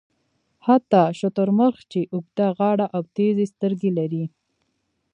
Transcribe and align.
حتی 0.65 1.03
شترمرغ 1.19 1.77
چې 1.91 1.99
اوږده 2.13 2.47
غاړه 2.57 2.85
او 2.95 3.01
تېزې 3.15 3.45
سترګې 3.53 3.91
لري. 3.99 4.25